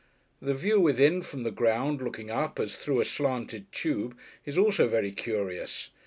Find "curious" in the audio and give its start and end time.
5.11-5.91